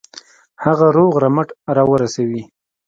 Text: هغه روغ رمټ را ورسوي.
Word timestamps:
هغه 0.63 0.87
روغ 0.97 1.13
رمټ 1.23 1.49
را 1.75 1.83
ورسوي. 1.91 2.43